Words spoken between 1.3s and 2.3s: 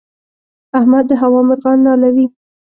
مرغان نالوي.